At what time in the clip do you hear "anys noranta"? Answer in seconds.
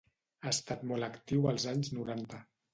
1.77-2.45